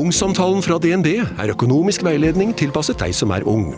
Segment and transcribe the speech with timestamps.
[0.00, 3.74] Ungsamtalen fra DNB er økonomisk veiledning tilpasset deg som er ung.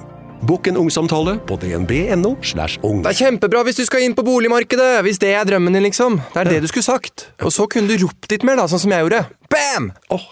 [0.47, 2.37] Bokk en ungsamtale på dnb.no.
[2.47, 3.01] slash ung.
[3.03, 6.21] Det er kjempebra hvis du skal inn på boligmarkedet, hvis det er drømmen din, liksom.
[6.35, 7.25] Det er det du skulle sagt.
[7.43, 9.23] Og så kunne du ropt litt mer, da, sånn som jeg gjorde.
[9.51, 9.89] Bam!
[10.15, 10.29] Oh.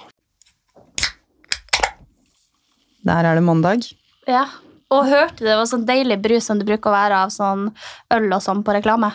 [3.10, 3.88] Der er det mandag.
[4.30, 4.44] Ja.
[4.94, 7.66] Og hørte det var sånn deilig brus som det bruker å være av sånn
[8.14, 9.10] øl og sånn på reklame.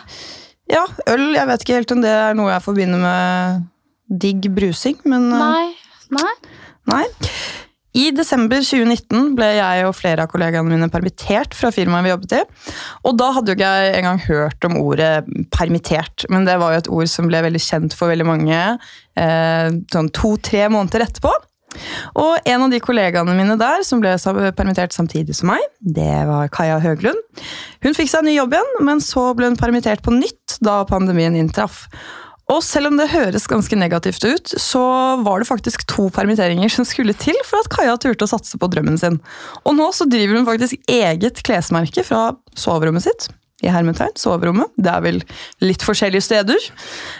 [0.72, 1.30] Ja, øl.
[1.38, 3.64] Jeg vet ikke helt om det er noe jeg forbinder med
[4.24, 5.66] digg brusing, men eh, Nei.
[6.16, 6.36] Nei.
[6.90, 7.04] Nei.
[7.96, 12.34] I desember 2019 ble jeg og flere av kollegaene mine permittert fra firmaet vi jobbet
[12.36, 12.42] i.
[13.08, 15.12] Og da hadde jo ikke jeg engang hørt om ordet
[15.54, 19.68] permittert, men det var jo et ord som ble veldig kjent for veldig mange eh,
[19.94, 21.32] sånn to-tre måneder etterpå.
[22.20, 24.14] Og en av de kollegaene mine der som ble
[24.56, 27.18] permittert samtidig som meg, det var Kaja Høglund.
[27.84, 31.36] Hun fikk seg ny jobb igjen, men så ble hun permittert på nytt da pandemien
[31.36, 31.86] inntraff.
[32.52, 34.82] Og selv om det høres ganske negativt ut, så
[35.26, 38.68] var det faktisk to permitteringer som skulle til for at Kaja turte å satse på
[38.70, 39.18] drømmen sin.
[39.66, 43.28] Og nå så driver hun faktisk eget klesmerke fra soverommet sitt.
[43.64, 44.68] I hermetegn, soverommet.
[44.76, 45.22] Det er vel
[45.64, 46.66] litt forskjellige steder.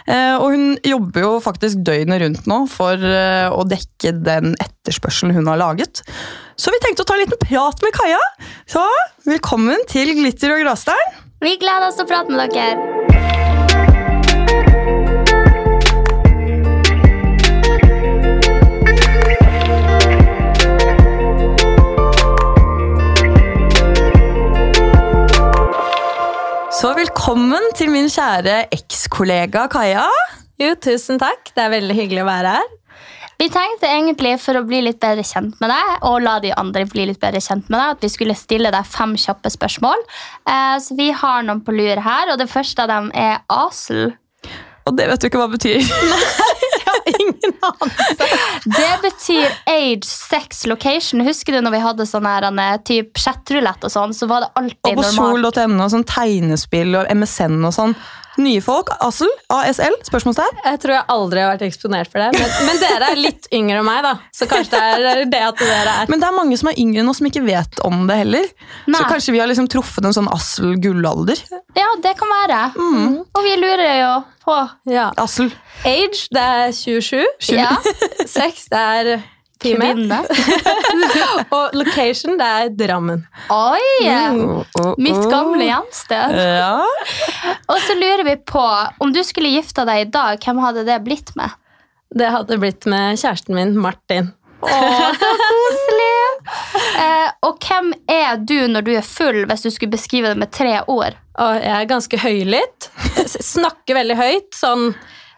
[0.05, 5.33] Eh, og hun jobber jo faktisk døgnet rundt nå for eh, å dekke den etterspørselen
[5.35, 6.05] hun har laget.
[6.61, 8.21] Så vi tenkte å ta en liten prat med Kaja.
[8.69, 8.85] Så
[9.25, 11.19] velkommen til Glitter og gråstein.
[11.41, 13.36] Vi gleder oss til å prate med dere.
[26.77, 30.07] Så velkommen til min kjære ekskollega Kaja.
[30.61, 31.53] Jo, tusen takk.
[31.57, 32.73] Det er veldig hyggelig å være her.
[33.37, 36.87] Vi tenkte egentlig for å bli litt bedre kjent med deg, og la de andre
[36.89, 40.05] bli litt bedre kjent med deg, at vi skulle stille deg fem kjappe spørsmål.
[40.49, 44.15] Eh, Så vi har noen på lur her, og det første av dem er ASL.
[44.87, 45.83] Og det vet du ikke hva det betyr.
[48.67, 51.25] Det betyr age, sex, location.
[51.27, 54.53] Husker du når vi hadde sånn her eh, typ chattrulett og sånn, så var det
[54.63, 55.13] alltid normalt.
[55.13, 57.97] Og på sol.no sol.no, sånn tegnespill og MSN og sånn.
[58.37, 60.59] Nye folk, ASL, ASL, spørsmålstegn.
[60.67, 62.29] Jeg tror jeg aldri har vært eksponert for det.
[62.37, 64.13] Men, men dere er litt yngre enn meg, da.
[64.37, 67.01] Så kanskje det er det at dere er Men det er mange som er yngre
[67.03, 68.49] enn oss som ikke vet om det heller.
[68.87, 68.99] Nei.
[69.01, 71.41] Så kanskje vi har liksom truffet en sånn ASL-gullalder.
[71.79, 72.61] Ja, det kan være.
[72.77, 73.15] Mm.
[73.25, 74.13] Og vi lurer jo
[74.45, 74.59] på
[74.93, 75.09] ja.
[75.17, 75.49] ASL.
[75.89, 77.25] Age, det er 27.
[77.57, 77.73] ja,
[78.27, 79.17] Sex, det er.
[81.57, 83.23] Og location, det er Drammen.
[83.53, 84.07] Oi!
[84.07, 84.65] Mm.
[85.01, 86.37] Mitt gamle hjemsted.
[86.37, 86.81] Ja.
[87.67, 88.65] Og så lurer vi på,
[89.01, 91.57] om du skulle gifta deg i dag, hvem hadde det blitt med?
[92.17, 94.31] Det hadde blitt med kjæresten min, Martin.
[94.65, 94.77] Å,
[95.21, 96.13] så koselig!
[96.97, 100.53] Eh, og hvem er du når du er full, hvis du skulle beskrive det med
[100.55, 101.19] tre ord?
[101.43, 102.91] Og jeg er ganske høylytt.
[103.53, 104.91] Snakker veldig høyt, sånn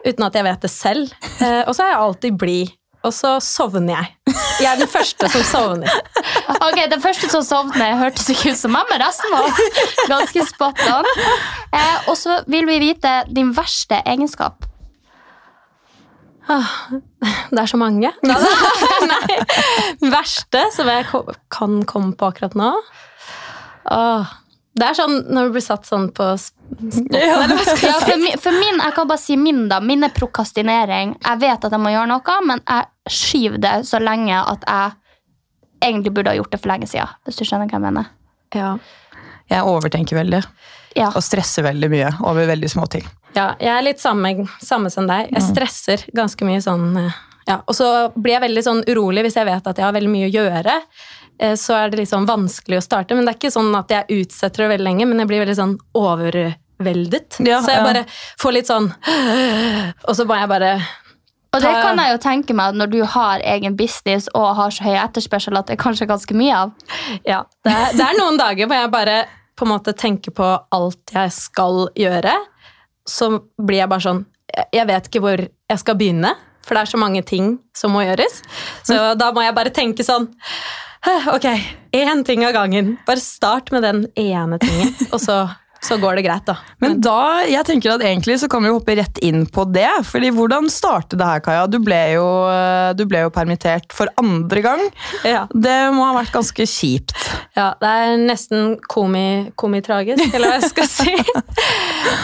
[0.05, 1.15] uten at jeg vet det selv.
[1.43, 2.75] Eh, og så er jeg alltid blid.
[3.06, 4.34] Og så sovner jeg.
[4.59, 5.92] Jeg er den første som sovner.
[6.69, 9.47] Ok, Den første som sovner, hørtes ikke ut som meg, men resten var
[10.10, 11.06] ganske spot on.
[11.70, 14.66] Eh, og så vil vi vite din verste egenskap.
[16.48, 16.66] Ah,
[17.53, 18.10] Det er så mange.
[19.12, 19.38] Nei.
[20.10, 21.06] Verste som jeg
[21.53, 22.70] kan komme på akkurat nå
[23.92, 24.30] Åh,
[24.78, 26.53] Det er sånn når du blir satt sånn på s-
[27.11, 27.41] Ja,
[28.05, 29.81] for, min, for min, Jeg kan bare si min, da.
[29.83, 31.16] Min er prokastinering.
[31.25, 32.87] Jeg vet at jeg må gjøre noe, men jeg
[33.19, 34.93] skyver det så lenge at jeg
[35.89, 37.11] egentlig burde ha gjort det for lenge siden.
[37.27, 38.09] Hvis du skjønner hva jeg mener.
[38.55, 38.77] ja.
[39.49, 40.43] Jeg overtenker veldig
[40.99, 41.06] Ja.
[41.09, 43.06] og stresser veldig mye over veldig små ting.
[43.34, 45.31] ja, jeg er litt samme, samme som deg.
[45.33, 47.15] Jeg stresser ganske mye sånn eh,
[47.49, 47.62] ja.
[47.66, 50.28] Og så blir jeg veldig sånn urolig hvis jeg vet at jeg har veldig mye
[50.28, 50.75] å gjøre.
[51.39, 53.15] Eh, Så er det sånn vanskelig å starte.
[53.15, 55.57] Men det er ikke sånn at jeg utsetter det veldig lenge, men jeg blir veldig
[55.59, 57.39] sånn overveldet.
[57.47, 58.05] Ja, så jeg bare
[58.41, 58.89] får litt sånn
[60.09, 60.73] Og så må jeg bare
[61.55, 64.85] Og det kan jeg jo tenke meg når du har egen business og har så
[64.85, 66.73] høy etterspørsel at det er kanskje ganske mye av.
[67.27, 69.17] Ja, det er, det er noen dager hvor jeg bare
[69.59, 72.35] på en måte tenker på alt jeg skal gjøre.
[73.09, 74.21] Så blir jeg bare sånn
[74.73, 78.05] jeg- vet ikke hvor jeg skal begynne, for det er så mange ting som må
[78.05, 78.43] gjøres.
[78.85, 80.88] Så da må jeg bare tenke sånn «Hæ,
[81.34, 81.47] Ok,
[81.95, 82.97] én ting av gangen.
[83.06, 85.45] Bare start med den ene tingen, og så
[85.80, 86.56] så går det greit, da.
[86.83, 89.86] Men da, jeg tenker at egentlig så kan vi hoppe rett inn på det.
[90.09, 91.68] fordi hvordan startet det her, Kaja?
[91.71, 92.24] Du ble jo,
[92.98, 94.83] du ble jo permittert for andre gang.
[95.22, 95.45] Ja.
[95.54, 97.15] Det må ha vært ganske kjipt.
[97.54, 101.15] Ja, det er nesten komi, komitragisk, eller hva jeg skal si.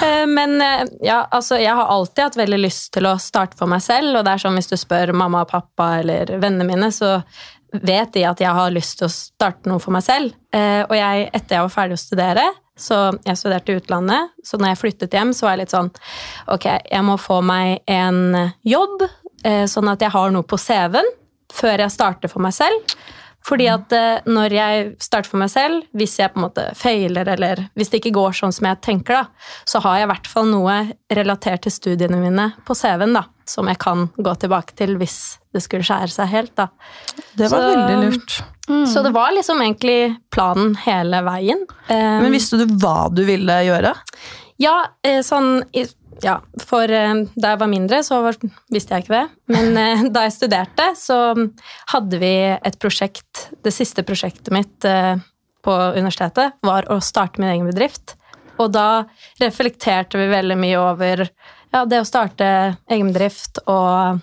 [0.03, 3.71] Eh, Men eh, ja, altså, jeg har alltid hatt veldig lyst til å starte for
[3.71, 6.91] meg selv, og det er sånn hvis du spør mamma og pappa eller vennene mine,
[6.91, 7.21] så
[7.83, 10.35] vet de at jeg har lyst til å starte noe for meg selv.
[10.55, 12.45] Eh, Og jeg, etter jeg var ferdig å studere,
[12.77, 15.93] så jeg studerte i utlandet, så når jeg flyttet hjem, så var jeg litt sånn
[16.51, 19.05] Ok, jeg må få meg en jobb,
[19.45, 21.13] eh, sånn at jeg har noe på CV-en
[21.55, 22.97] før jeg starter for meg selv.
[23.45, 27.29] Fordi at eh, når jeg starter for meg selv, hvis jeg på en måte feiler,
[27.37, 30.31] eller hvis det ikke går sånn som jeg tenker, da, så har jeg i hvert
[30.33, 30.77] fall noe
[31.13, 35.63] relatert til studiene mine på CV-en, da, som jeg kan gå tilbake til hvis det
[35.65, 36.69] skulle skjære seg helt, da.
[37.39, 38.39] Det var Så- veldig lurt.
[38.91, 41.67] Så det var liksom egentlig planen hele veien.
[41.89, 43.95] Eh, Men visste du hva du ville gjøre?
[44.59, 45.63] Ja, eh, sånn
[46.23, 48.21] Ja, for eh, da jeg var mindre, så
[48.71, 49.31] visste jeg ikke det.
[49.49, 51.19] Men da jeg studerte, så
[51.91, 54.81] hadde vi et prosjekt Det siste prosjektet mitt
[55.65, 58.15] på universitetet var å starte min egen bedrift.
[58.61, 59.05] Og da
[59.41, 61.25] reflekterte vi veldig mye over
[61.73, 62.47] ja, det å starte
[62.89, 64.21] egen bedrift og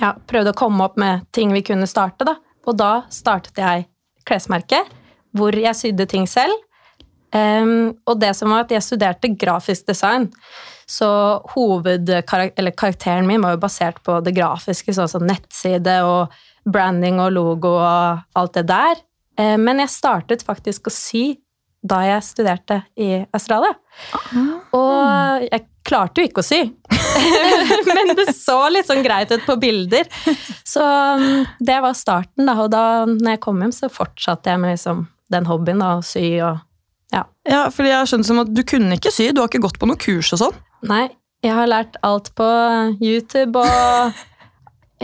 [0.00, 2.36] ja, prøvde å komme opp med ting vi kunne starte, da.
[2.64, 3.86] Og da startet jeg
[4.28, 4.88] klesmerket,
[5.36, 6.54] hvor jeg sydde ting selv.
[7.34, 10.28] Um, og det som var at jeg studerte grafisk design,
[10.86, 11.08] så
[11.54, 17.74] hovedkarakteren min var jo basert på det grafiske, sånn som nettside og branding og logo
[17.78, 19.00] og alt det der.
[19.34, 21.24] Men jeg startet faktisk å sy
[21.84, 23.74] da jeg studerte i Australia.
[24.74, 26.60] Og jeg klarte jo ikke å sy.
[27.90, 30.08] Men det så litt sånn greit ut på bilder.
[30.64, 32.56] Så um, det var starten, da.
[32.64, 35.04] Og da når jeg kom hjem, så fortsatte jeg med liksom
[35.34, 36.62] den hobbyen, da, å sy og
[37.12, 37.26] ja.
[37.46, 39.76] Ja, fordi jeg har skjønt som at Du kunne ikke sy, du har ikke gått
[39.78, 40.56] på noe kurs og sånn?
[40.88, 41.04] Nei,
[41.44, 42.46] jeg har lært alt på
[43.04, 44.24] YouTube og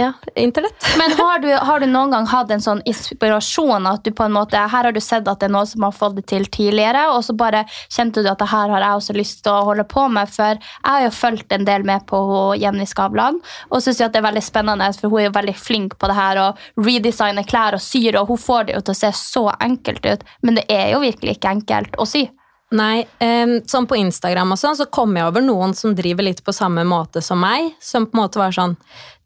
[0.01, 0.87] ja, internett.
[0.99, 4.33] Men har du, har du noen gang hatt en sånn inspirasjon at du på en
[4.33, 7.07] måte, her har du sett at det er noen som har fått det til tidligere,
[7.13, 9.85] og så bare kjente du at det her har jeg også lyst til å holde
[9.91, 12.23] på med, for jeg har jo fulgt en del med på
[12.61, 16.11] Jenny Skavlan, og at det er veldig spennende, for hun er jo veldig flink på
[16.11, 19.15] det her, og redesigner klær og syr, og hun får det jo til å se
[19.21, 22.29] så enkelt ut, men det er jo virkelig ikke enkelt å sy.
[22.71, 26.45] Nei, eh, sånn på Instagram og sånn, så kom jeg over noen som driver litt
[26.47, 28.77] på samme måte som meg, som på en måte var sånn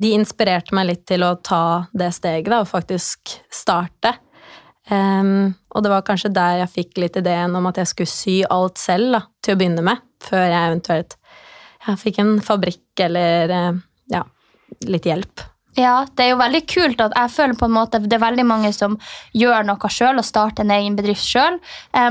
[0.00, 4.16] De inspirerte meg litt til å ta det steget, da, og faktisk starte.
[4.90, 8.34] Um, og det var kanskje der jeg fikk litt ideen om at jeg skulle sy
[8.48, 11.16] alt selv, da, til å begynne med, før jeg eventuelt
[11.84, 13.80] jeg fikk en fabrikk eller eh,
[14.12, 14.22] ja,
[14.88, 15.42] litt hjelp.
[15.76, 18.46] Ja, det er jo veldig kult at jeg føler på en måte det er veldig
[18.48, 18.94] mange som
[19.36, 21.58] gjør noe sjøl og starter en egen bedrift sjøl,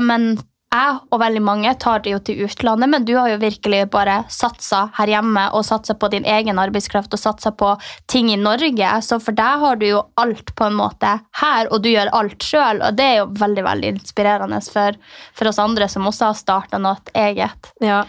[0.04, 0.36] men
[0.74, 4.16] jeg og veldig mange tar det jo til utlandet, men du har jo virkelig bare
[4.32, 7.70] satsa her hjemme og satsa på din egen arbeidskraft og satsa på
[8.10, 8.90] ting i Norge.
[9.06, 12.42] Så for deg har du jo alt på en måte her, og du gjør alt
[12.42, 12.82] sjøl.
[12.82, 14.98] Og det er jo veldig veldig inspirerende for,
[15.36, 17.72] for oss andre som også har starta noe eget.
[17.84, 18.02] Ja,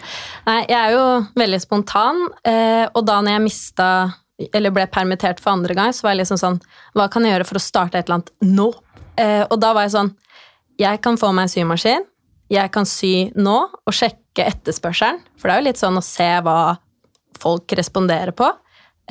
[0.46, 1.04] Nei, jeg er jo
[1.38, 3.88] veldig spontan, eh, og da når jeg mista
[4.52, 6.58] eller ble permittert for andre gang, så var jeg liksom sånn
[6.96, 8.66] Hva kan jeg gjøre for å starte et eller annet nå?
[9.16, 10.10] Eh, og da var jeg sånn
[10.80, 12.04] Jeg kan få meg en symaskin.
[12.52, 16.28] Jeg kan sy nå og sjekke etterspørselen, for det er jo litt sånn å se
[16.46, 16.76] hva
[17.40, 18.48] folk responderer på.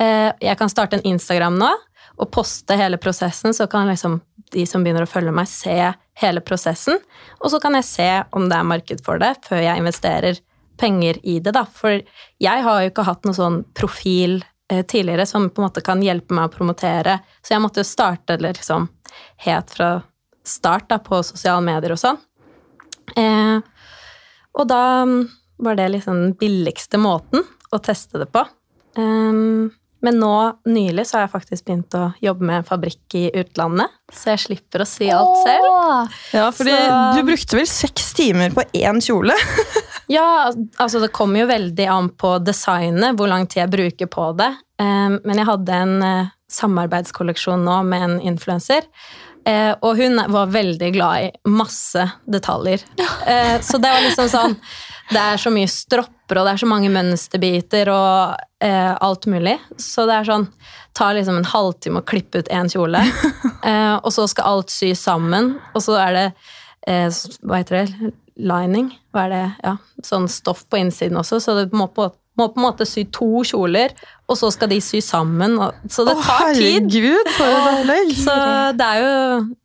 [0.00, 1.68] Eh, jeg kan starte en Instagram nå
[2.16, 4.20] og poste hele prosessen, så kan liksom
[4.54, 5.76] de som begynner å følge meg, se
[6.20, 7.00] hele prosessen.
[7.42, 10.40] Og så kan jeg se om det er marked for det, før jeg investerer
[10.80, 11.52] penger i det.
[11.56, 11.66] da.
[11.66, 12.00] For
[12.42, 14.38] jeg har jo ikke hatt noen sånn profil
[14.70, 17.90] eh, tidligere som på en måte kan hjelpe meg å promotere, så jeg måtte jo
[17.90, 18.88] starte liksom
[19.44, 19.90] helt fra
[20.46, 22.20] start da, på sosiale medier og sånn.
[23.16, 23.60] Eh,
[24.56, 24.82] og da
[25.62, 28.42] var det liksom den billigste måten å teste det på.
[28.96, 29.70] Um,
[30.04, 30.32] men nå
[30.68, 34.42] nylig så har jeg faktisk begynt å jobbe med en fabrikk i utlandet, så jeg
[34.44, 35.68] slipper å sy alt selv.
[35.70, 36.16] Åh!
[36.36, 39.34] Ja, fordi Så- Du brukte vel seks timer på én kjole?
[40.08, 44.28] Ja, altså det kommer jo veldig an på designet, hvor lang tid jeg bruker på
[44.38, 44.52] det.
[44.78, 48.86] Um, men jeg hadde en eh, samarbeidskolleksjon nå med en influenser.
[49.46, 52.84] Eh, og hun var veldig glad i masse detaljer.
[53.26, 54.58] Eh, så det var liksom sånn
[55.06, 59.54] Det er så mye stropper, og det er så mange mønsterbiter og eh, alt mulig.
[59.78, 60.48] Så det er sånn
[60.96, 63.02] Tar liksom en halvtime å klippe ut én kjole,
[63.68, 66.26] eh, og så skal alt sys sammen, og så er det
[66.88, 67.10] eh,
[67.44, 68.12] Hva heter det?
[68.36, 68.88] Lining?
[69.12, 69.44] Hva er det?
[69.64, 69.74] Ja,
[70.04, 73.42] sånn stoff på innsiden også, så det må på må på en måte sy to
[73.46, 73.94] kjoler,
[74.26, 75.56] og så skal de sy sammen.
[75.88, 76.88] Så det tar tid.
[76.90, 78.12] herregud, for et opplegg!
[78.18, 78.36] Så
[78.76, 79.14] det er jo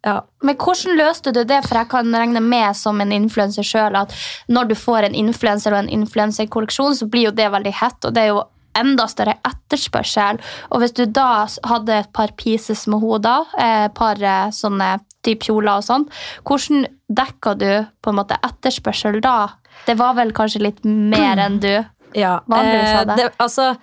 [0.05, 0.15] ja.
[0.45, 1.59] Men hvordan løste du det?
[1.67, 4.15] For jeg kan regne med som en influenser sjøl at
[4.49, 8.15] når du får en influenser og en influenserkolleksjon, så blir jo det veldig hett, og
[8.15, 8.41] det er jo
[8.77, 10.39] enda større etterspørsel.
[10.71, 14.51] Og hvis du da hadde et par pieces med henne da, eh, et par eh,
[14.55, 14.93] sånne
[15.25, 16.07] type kjoler og sånn,
[16.47, 19.57] hvordan dekka du på en måte etterspørsel da?
[19.85, 21.73] Det var vel kanskje litt mer enn du
[22.17, 23.75] Ja, eh, det, altså,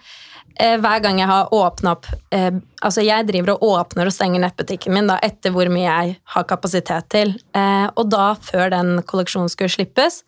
[0.59, 2.51] eh, hver gang jeg har åpna opp eh,
[2.83, 6.47] Altså, jeg driver og åpner og stenger nettbutikken min da, etter hvor mye jeg har
[6.51, 7.35] kapasitet til.
[7.57, 10.23] Eh, og da, før den kolleksjonen skulle slippes,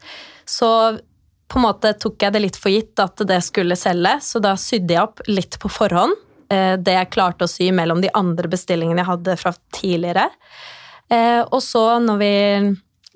[0.48, 0.70] så
[1.50, 4.54] på en måte tok jeg det litt for gitt at det skulle selge, så da
[4.58, 6.14] sydde jeg opp litt på forhånd.
[6.50, 10.28] Eh, det jeg klarte å sy mellom de andre bestillingene jeg hadde fra tidligere.
[11.10, 12.34] Eh, og så, når vi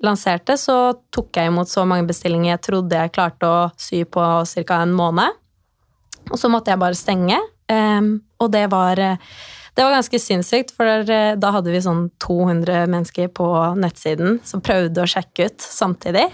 [0.03, 4.23] lanserte, så tok jeg imot så mange bestillinger jeg trodde jeg klarte å sy på
[4.43, 4.79] ca.
[4.81, 5.37] en måned.
[6.31, 7.37] Og så måtte jeg bare stenge.
[8.41, 8.99] Og det var,
[9.75, 13.47] det var ganske sinnssykt, for eh, da hadde vi sånn 200 mennesker på
[13.79, 16.27] nettsiden som prøvde å sjekke ut samtidig.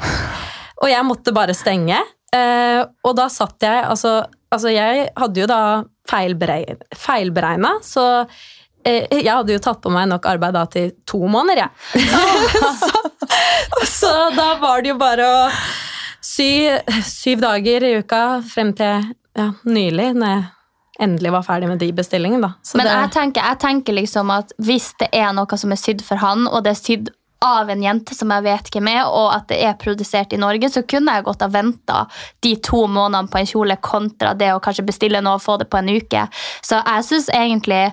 [0.81, 1.99] Og jeg måtte bare stenge.
[2.31, 4.21] Eh, og da satt jeg Altså,
[4.53, 5.63] altså jeg hadde jo da
[6.07, 8.05] feilberegna, så
[8.85, 12.05] jeg hadde jo tatt på meg nok arbeid da til to måneder, jeg.
[12.81, 12.91] så,
[13.87, 15.47] så da var det jo bare å
[16.21, 16.49] sy
[17.05, 19.07] syv dager i uka frem til
[19.37, 20.43] ja, nylig, når jeg
[21.01, 22.41] endelig var ferdig med de bestillingene.
[22.45, 22.53] da.
[22.63, 25.81] Så Men det, jeg tenker, jeg tenker liksom at hvis det er noe som er
[25.81, 27.11] sydd for han, og det er sydd
[27.41, 30.69] av en jente som jeg vet hvem er, og at det er produsert i Norge,
[30.69, 32.03] så kunne jeg godt ha venta
[32.45, 35.69] de to månedene på en kjole kontra det å kanskje bestille noe og få det
[35.71, 36.27] på en uke.
[36.61, 37.87] Så jeg syns egentlig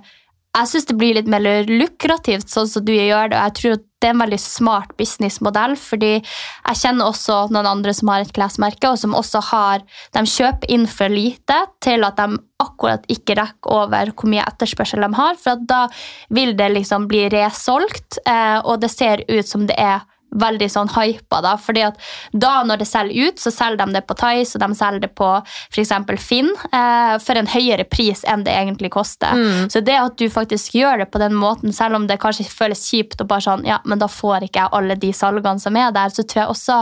[0.58, 3.78] jeg synes det blir litt mer lukrativt sånn som du gjør det, og jeg tror
[3.98, 8.34] det er en veldig smart businessmodell, fordi jeg kjenner også noen andre som har et
[8.34, 9.82] klesmerke, og som også har
[10.14, 15.02] De kjøper inn for lite til at de akkurat ikke rekker over hvor mye etterspørsel
[15.02, 15.86] de har, for da
[16.34, 20.90] vil det liksom bli resolgt, eh, og det ser ut som det er veldig sånn
[20.92, 21.98] hypa, da, fordi at
[22.32, 25.12] da når det selger ut, så selger de det på Tice, og de selger det
[25.18, 25.30] på
[25.78, 29.38] eksempel Finn, eh, for en høyere pris enn det egentlig koster.
[29.72, 32.82] Så det at du faktisk gjør det på den måten, selv om det kanskje føles
[32.90, 35.92] kjipt, og bare sånn, ja, men da får ikke jeg alle de salgene som er
[35.94, 36.78] der, så tror jeg også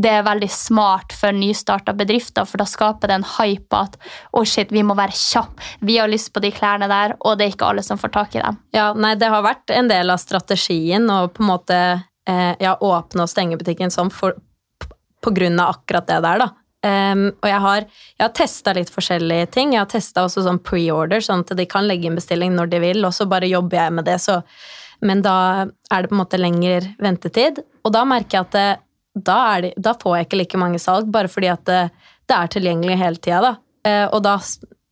[0.00, 3.98] det er veldig smart for nystarta bedrifter, for da skaper det en hype at
[4.36, 7.46] å shit, vi må være kjapp, vi har lyst på de klærne der, og det
[7.46, 8.60] er ikke alle som får tak i dem.
[8.76, 11.80] ja, nei, det har vært en del av strategien og på en måte
[12.28, 14.36] eh, ja, åpne og stenge butikken sånn for,
[15.20, 16.50] på grunn av akkurat det der, da.
[16.80, 17.84] Um, og jeg har,
[18.16, 19.74] jeg har testa litt forskjellige ting.
[19.74, 22.80] Jeg har testa også sånn pre-order, sånn at de kan legge inn bestilling når de
[22.86, 24.16] vil, og så bare jobber jeg med det.
[24.24, 24.38] Så,
[25.04, 25.34] men da
[25.66, 27.60] er det på en måte lengre ventetid.
[27.84, 28.68] Og da merker jeg at det,
[29.20, 31.82] da, det, da får jeg ikke like mange salg, bare fordi at det,
[32.30, 33.54] det er tilgjengelig hele tida, da.
[33.86, 34.36] Uh, og da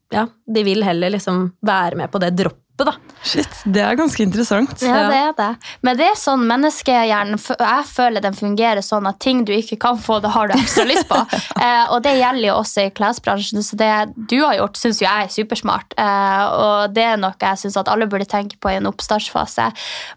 [0.09, 2.95] Ja, de vil heller liksom være med på det droppet, da.
[3.27, 4.83] Shit, det er ganske interessant.
[4.85, 5.49] Ja, det er det.
[5.87, 9.99] Men det er sånn menneskehjernen Jeg føler den fungerer sånn at ting du ikke kan
[9.99, 11.19] få, det har du ekstra lyst på.
[11.59, 13.91] Eh, og det gjelder jo også i klesbransjen, så det
[14.31, 15.97] du har gjort, syns jeg er supersmart.
[15.99, 19.67] Eh, og det er noe jeg syns at alle burde tenke på i en oppstartsfase.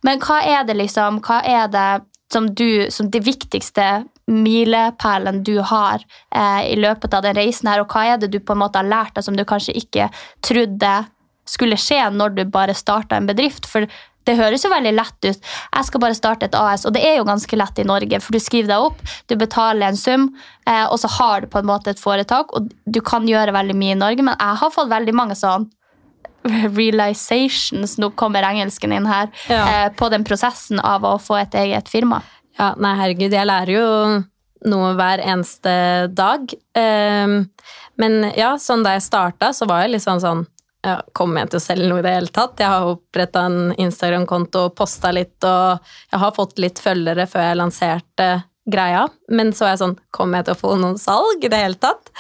[0.06, 1.90] Men hva er det liksom Hva er det
[2.32, 6.04] som du Som det viktigste milepælen du har
[6.36, 8.80] eh, i løpet av den reisen her, og hva er det du på en måte
[8.80, 10.08] har lært deg som du kanskje ikke
[10.46, 10.94] trodde
[11.48, 13.66] skulle skje når du bare starta en bedrift?
[13.70, 13.88] For
[14.30, 15.40] det høres jo veldig lett ut.
[15.74, 18.20] Jeg skal bare starte et AS, og det er jo ganske lett i Norge.
[18.22, 20.28] For du skriver deg opp, du betaler en sum,
[20.70, 22.54] eh, og så har du på en måte et foretak.
[22.54, 25.66] Og du kan gjøre veldig mye i Norge, men jeg har fått veldig mange sånn
[26.78, 29.86] realizations, nå kommer engelsken inn her, Ja.
[29.86, 32.22] eh, på den prosessen av å få et eget firma.
[32.60, 34.24] Ja, nei, herregud, jeg lærer jo
[34.70, 36.52] noe hver eneste dag.
[36.78, 37.50] Ehm,
[37.98, 40.46] men ja, sånn da jeg starta, så var jeg litt sånn sånn
[40.86, 42.62] ja, Kommer jeg til å selge noe i det hele tatt?
[42.62, 47.50] Jeg har oppretta en Instagram-konto, og posta litt, og jeg har fått litt følgere før
[47.50, 48.30] jeg lanserte
[48.72, 49.06] greia.
[49.34, 51.80] Men så er jeg sånn Kommer jeg til å få noen salg i det hele
[51.82, 52.12] tatt?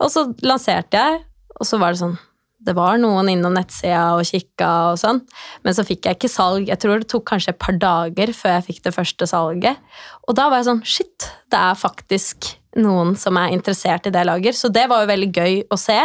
[0.00, 1.24] Og så lanserte jeg,
[1.58, 2.20] og så var det sånn
[2.62, 5.18] det var noen innom nettsida og kikka og sånn,
[5.64, 6.68] men så fikk jeg ikke salg.
[6.70, 9.80] Jeg tror det tok kanskje et par dager før jeg fikk det første salget.
[10.28, 14.22] Og da var jeg sånn Shit, det er faktisk noen som er interessert i det
[14.22, 14.56] jeg lager.
[14.56, 15.98] Så det var jo veldig gøy å se.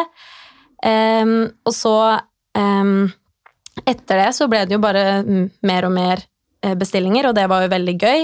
[0.85, 1.95] Ehm, og så
[2.57, 3.07] um,
[3.87, 6.23] Etter det så ble det jo bare mer og mer
[6.65, 8.23] eh, bestillinger, og det var jo veldig gøy.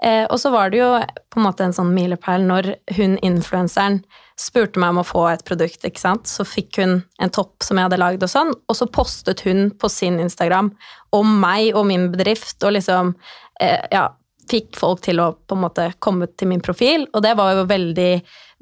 [0.00, 0.88] Uh, og så var det jo
[1.32, 4.00] på en måte en sånn milepæl når hun influenseren
[4.40, 6.28] spurte meg om å få et produkt, ikke sant.
[6.28, 9.70] Så fikk hun en topp som jeg hadde lagd og sånn, og så postet hun
[9.76, 10.72] på sin Instagram
[11.16, 14.08] om meg og min bedrift og liksom uh, Ja,
[14.50, 17.68] fikk folk til å på en måte komme til min profil, og det var jo
[17.70, 18.12] veldig,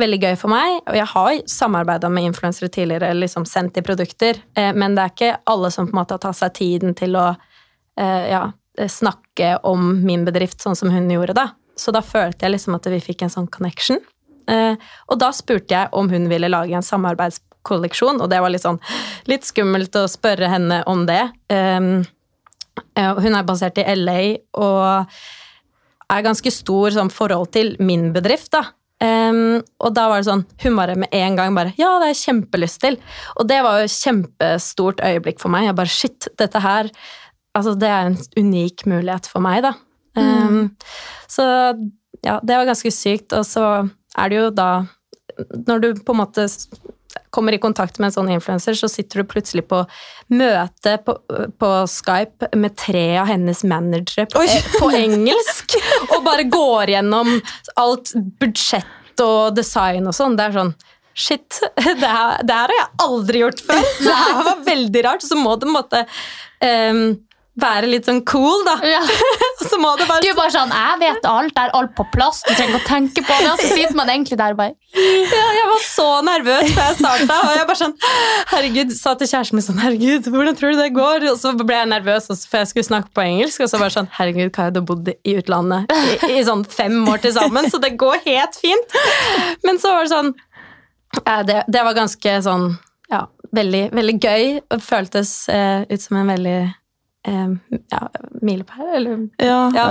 [0.00, 0.80] veldig gøy for meg.
[0.88, 5.14] Og jeg har samarbeida med influensere tidligere, liksom sendt de produkter, eh, men det er
[5.14, 8.48] ikke alle som på en måte har tatt seg tiden til å eh, ja,
[8.90, 11.48] snakke om min bedrift sånn som hun gjorde, da.
[11.78, 14.02] Så da følte jeg liksom at vi fikk en sånn connection.
[14.50, 14.74] Eh,
[15.08, 18.82] og da spurte jeg om hun ville lage en samarbeidskolleksjon, og det var litt sånn
[19.30, 21.22] litt skummelt å spørre henne om det.
[21.48, 22.04] Um,
[22.94, 24.20] hun er basert i LA
[24.58, 25.10] og
[26.10, 28.66] er ganske stor sånn, forhold til min bedrift, da.
[29.02, 32.12] Um, og da var det sånn Hun bare med en gang bare Ja, det har
[32.12, 32.96] jeg kjempelyst til.
[33.34, 35.66] Og det var jo et kjempestort øyeblikk for meg.
[35.66, 36.90] Jeg bare Shit, dette her
[37.54, 39.74] Altså, det er en unik mulighet for meg, da.
[40.18, 40.24] Um,
[40.54, 40.64] mm.
[41.30, 41.44] Så
[42.24, 43.34] ja, det var ganske sykt.
[43.36, 43.66] Og så
[44.18, 44.70] er det jo da
[45.68, 46.48] Når du på en måte
[47.34, 49.82] kommer i kontakt med en sånn influenser, så sitter du plutselig på
[50.34, 51.16] møte på,
[51.60, 54.44] på Skype med tre av hennes managere på,
[54.78, 55.76] på, engelsk,
[56.10, 57.36] og bare går gjennom
[57.80, 60.38] alt budsjett og design og sånn.
[60.38, 60.74] Det er sånn
[61.14, 63.84] Shit, det her, det her, har jeg aldri gjort før!
[64.02, 65.22] Det her var veldig rart.
[65.22, 66.00] Så må det på en måte
[66.90, 67.04] um,
[67.60, 68.74] være litt sånn cool, da.
[68.86, 69.00] Ja.
[69.70, 70.22] så må det bare...
[70.24, 72.82] Du er bare sånn 'Jeg vet alt, det er alt på plass, du trenger ikke
[72.82, 76.08] å tenke på det.' Og så sitter man egentlig der bare Ja, jeg var så
[76.26, 77.94] nervøs før jeg starta, og jeg bare sånn
[78.50, 81.78] Herregud, sa til kjæresten min sånn 'Herregud, hvordan tror du det går?' Og så ble
[81.78, 84.82] jeg nervøs for jeg skulle snakke på engelsk, og så bare sånn 'Herregud, Kai, du
[84.82, 88.58] har bodd i utlandet i, i, sånn fem år til sammen, så det går helt
[88.58, 88.98] fint.'
[89.62, 90.34] Men så var det sånn
[91.46, 92.72] det, det var ganske sånn
[93.12, 94.46] ja, veldig, veldig gøy.
[94.74, 96.58] og føltes eh, ut som en veldig
[97.26, 98.02] ja,
[98.42, 99.60] milepæl, eller Ja.
[99.74, 99.86] ja.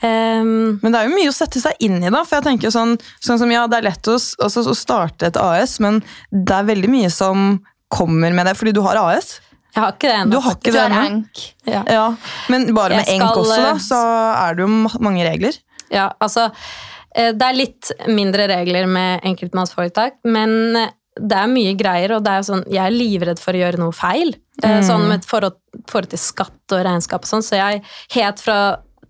[0.00, 2.22] Um, men det er jo mye å sette seg inn i, da.
[2.24, 5.38] For jeg tenker sånn, sånn som ja, det er lett å, også, å, starte et
[5.40, 6.00] AS, men
[6.32, 7.58] det er veldig mye som
[7.92, 9.38] kommer med det, fordi du har AS.
[9.74, 10.32] Jeg har ikke det ennå.
[10.32, 11.42] Du har ikke det ennå.
[11.68, 11.82] Ja.
[11.84, 12.06] ja.
[12.52, 13.98] Men bare med skal, enk også, da, så
[14.30, 15.58] er det jo mange regler.
[15.90, 20.80] Ja, altså eh, Det er litt mindre regler med enkeltmannsforetak, men
[21.20, 23.94] det er mye greier, og det er sånn, jeg er livredd for å gjøre noe
[23.94, 24.32] feil.
[24.62, 24.86] Eh, mm.
[24.86, 25.58] Sånn med forhold,
[25.90, 27.44] forhold, til skatt og regnskap og sånn.
[27.46, 27.82] Så jeg
[28.16, 28.60] helt fra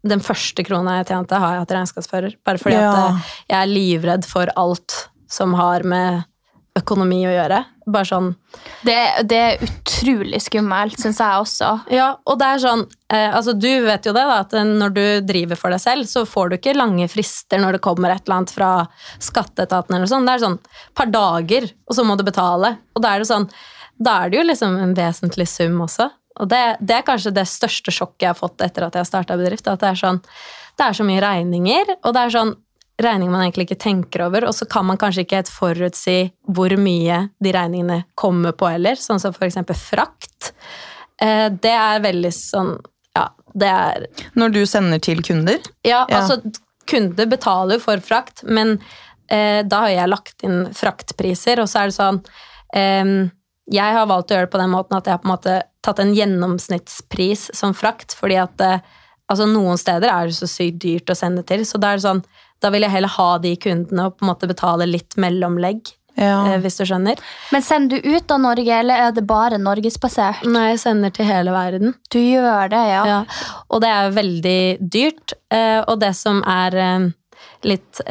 [0.06, 2.38] den første krona jeg tjente, har jeg hatt regnskapsfører.
[2.46, 2.90] Bare fordi ja.
[2.90, 6.24] at eh, jeg er livredd for alt som har med
[6.78, 7.64] økonomi å gjøre.
[7.90, 8.28] Bare sånn
[8.86, 11.70] Det, det er utrolig skummelt, syns jeg også.
[11.90, 15.02] Ja, og det er sånn eh, Altså, du vet jo det, da, at når du
[15.26, 18.40] driver for deg selv, så får du ikke lange frister når det kommer et eller
[18.40, 18.70] annet fra
[19.18, 20.28] skatteetaten eller sånn.
[20.28, 20.58] Det er sånn
[20.96, 22.76] par dager, og så må du betale.
[22.94, 23.50] Og da er det sånn
[24.00, 26.08] Da er det jo liksom en vesentlig sum også.
[26.40, 29.36] Og det, det er kanskje det største sjokket jeg har fått etter at jeg starta
[29.36, 29.68] bedrift.
[29.68, 30.20] At det er sånn
[30.78, 32.54] Det er så mye regninger, og det er sånn
[33.00, 36.16] regninger man egentlig ikke tenker over, og så kan man kanskje ikke helt forutsi
[36.52, 39.58] hvor mye de regningene kommer på heller, sånn som f.eks.
[39.80, 40.52] frakt.
[41.20, 42.74] Eh, det er veldig sånn
[43.16, 44.04] Ja, det er
[44.38, 45.58] Når du sender til kunder?
[45.82, 46.20] Ja, ja.
[46.20, 46.38] altså
[46.88, 48.78] kunder betaler for frakt, men
[49.28, 52.22] eh, da har jeg lagt inn fraktpriser, og så er det sånn
[52.76, 53.12] eh,
[53.70, 55.60] Jeg har valgt å gjøre det på den måten at jeg har på en måte
[55.84, 58.82] tatt en gjennomsnittspris som frakt, fordi at eh,
[59.30, 62.08] altså noen steder er det så sykt dyrt å sende til, så da er det
[62.08, 62.24] sånn
[62.60, 65.94] da vil jeg heller ha de kundene og på en måte betale litt mellomlegg.
[66.18, 66.42] Ja.
[66.50, 67.20] Eh, hvis du skjønner.
[67.54, 70.42] Men sender du ut av Norge, eller er det bare norgesbasert?
[70.50, 71.94] Nei, jeg sender til hele verden.
[72.12, 73.04] Du gjør det, ja.
[73.08, 73.20] ja.
[73.70, 75.36] Og det er veldig dyrt.
[75.54, 77.08] Eh, og det som er eh,
[77.64, 78.02] litt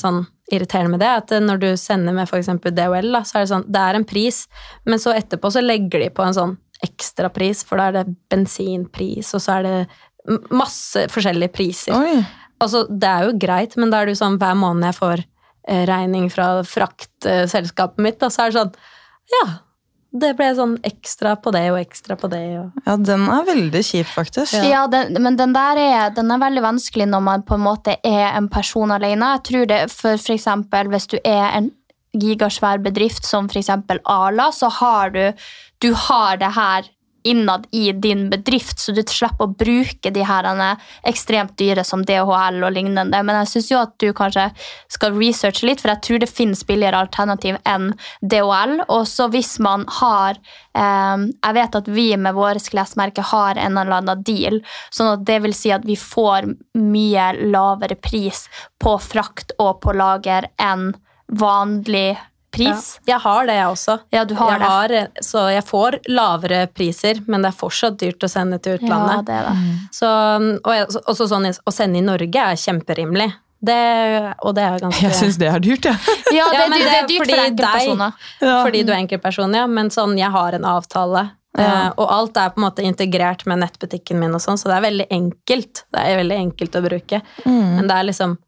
[0.00, 2.50] sånn irriterende med det, at når du sender med f.eks.
[2.62, 4.42] DHL, da, så er det sånn Det er en pris,
[4.88, 9.34] men så etterpå så legger de på en sånn ekstrapris, for da er det bensinpris,
[9.36, 11.96] og så er det masse forskjellige priser.
[11.96, 12.20] Oi.
[12.60, 15.22] Altså, det er jo greit, men da er det jo sånn hver måned jeg får
[15.24, 18.78] eh, regning fra fraktselskapet mitt, da, så er det sånn
[19.30, 19.44] Ja.
[20.10, 22.42] Det ble sånn ekstra på det og ekstra på det.
[22.58, 22.78] Og...
[22.86, 24.56] Ja, den er veldig kjip, faktisk.
[24.58, 27.62] Ja, ja den, men den der er, den er veldig vanskelig når man på en
[27.62, 29.36] måte er en person alene.
[29.36, 31.70] Jeg tror det, for, for eksempel, Hvis du er en
[32.18, 33.70] gigasvær bedrift som f.eks.
[34.04, 35.22] Arla, så har du,
[35.78, 36.90] du har det her
[37.22, 40.48] innad i din bedrift, så du slipper å bruke de her
[41.06, 43.22] ekstremt dyre som DHL og lignende.
[43.22, 44.48] Men jeg syns jo at du kanskje
[44.92, 48.76] skal researche litt, for jeg tror det finnes billigere alternativ enn DHL.
[48.88, 53.78] Og så hvis man har eh, Jeg vet at vi med våre klesmerke har en
[53.78, 54.60] eller annen deal,
[54.94, 58.46] sånn at det vil si at vi får mye lavere pris
[58.80, 60.92] på frakt og på lager enn
[61.30, 62.16] vanlig
[62.54, 62.94] pris.
[63.04, 63.96] Ja, jeg har det, jeg også.
[64.14, 64.70] Ja, du har jeg det.
[64.70, 69.20] Har, så jeg får lavere priser, men det er fortsatt dyrt å sende til utlandet.
[69.20, 69.54] Ja, det er det.
[69.60, 69.78] Mm.
[70.00, 70.10] Så,
[70.64, 73.30] og også sånn, å sende i Norge er kjemperimelig.
[73.60, 73.80] Det,
[74.40, 76.14] og det er ganske Jeg syns det er dyrt, jeg.
[76.32, 76.46] Ja.
[76.46, 78.30] ja, det, ja, det, det, er dyrt for enkeltpersoner.
[78.40, 78.54] Ja.
[78.64, 79.66] Fordi du er enkeltperson, ja.
[79.68, 83.58] Men sånn, jeg har en avtale Eh, og alt er på en måte integrert med
[83.64, 85.84] nettbutikken min, og sånn, så det er veldig enkelt.
[85.90, 87.22] Det er veldig enkelt å bruke.
[87.44, 88.46] Men det er liksom Ja.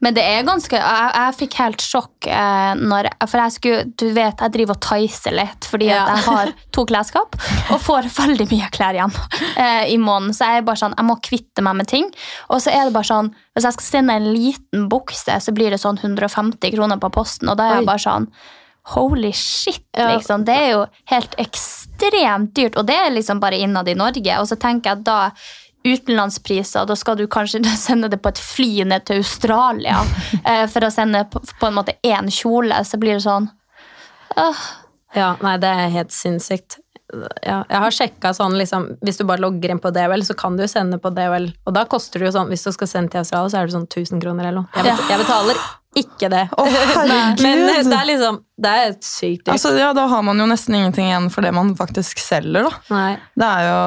[0.00, 4.06] Men det er ganske Jeg, jeg fikk helt sjokk eh, når For jeg skulle Du
[4.16, 6.04] vet, jeg driver og ticer litt fordi Ja.
[6.14, 7.36] jeg har to klesskap
[7.74, 9.14] og får veldig mye klær igjen
[9.56, 10.34] eh, i måneden.
[10.36, 12.10] Så jeg er bare sånn Jeg må kvitte meg med ting.
[12.48, 15.70] Og så er det bare sånn Hvis jeg skal sende en liten bukse, så blir
[15.74, 18.28] det sånn 150 kroner på posten, og da er jeg bare sånn
[18.92, 20.42] Holy shit, liksom.
[20.44, 24.34] Det er jo helt ekstremt dyrt, og det er liksom bare innad i Norge.
[24.42, 25.20] Og så tenker jeg at da
[25.84, 30.00] utenlandspriser, da skal du kanskje sende det på et fly ned til Australia
[30.48, 33.50] eh, for å sende på, på en måte én kjole, så blir det sånn
[34.40, 34.64] åh,
[35.14, 36.80] Ja, nei, det er helt sinnssykt.
[37.44, 40.56] Ja, jeg har sjekka sånn, liksom, hvis du bare logger inn på DVL, så kan
[40.56, 41.50] du jo sende på DVL.
[41.68, 43.76] Og da koster det jo sånn, hvis du skal sende til Australia, så er det
[43.76, 44.84] sånn 1000 kroner eller noe.
[44.88, 45.60] Jeg, jeg betaler
[46.00, 46.42] ikke det.
[46.56, 47.42] Herregud.
[47.44, 49.52] Men eh, det er liksom, det er sykt dyrt.
[49.54, 52.66] Altså, ja, Da har man jo nesten ingenting igjen for det man faktisk selger.
[52.66, 52.72] da.
[52.94, 53.10] Nei.
[53.38, 53.80] Det er jo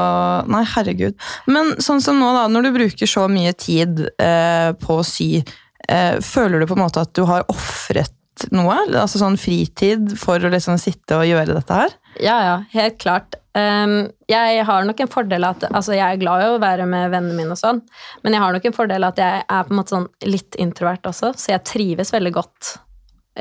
[0.53, 1.17] Nei, herregud.
[1.51, 5.41] Men sånn som nå, da, når du bruker så mye tid eh, på å sy,
[5.89, 8.13] eh, føler du på en måte at du har ofret
[8.53, 8.77] noe?
[8.93, 11.95] Altså sånn fritid for å liksom sitte og gjøre dette her?
[12.23, 13.37] Ja, ja, helt klart.
[13.57, 17.09] Um, jeg har nok en fordel at Altså, jeg er glad i å være med
[17.09, 17.79] vennene mine og sånn,
[18.21, 21.09] men jeg har nok en fordel at jeg er på en måte sånn litt introvert
[21.09, 22.75] også, så jeg trives veldig godt